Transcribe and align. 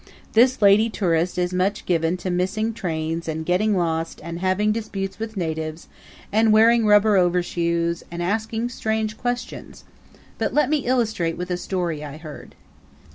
This 0.33 0.63
lady 0.63 0.89
tourist 0.89 1.37
is 1.37 1.53
much 1.53 1.85
given 1.85 2.17
to 2.17 2.31
missing 2.31 2.73
trains 2.73 3.27
and 3.27 3.45
getting 3.45 3.77
lost 3.77 4.19
and 4.23 4.39
having 4.39 4.71
disputes 4.71 5.19
with 5.19 5.37
natives 5.37 5.87
and 6.31 6.51
wearing 6.51 6.87
rubber 6.87 7.17
overshoes 7.17 8.03
and 8.09 8.23
asking 8.23 8.69
strange 8.69 9.15
questions 9.15 9.83
but 10.39 10.55
let 10.55 10.71
me 10.71 10.87
illustrate 10.87 11.37
with 11.37 11.51
a 11.51 11.55
story 11.57 12.03
I 12.03 12.17
heard. 12.17 12.55